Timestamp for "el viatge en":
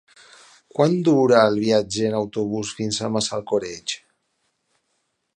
1.49-2.17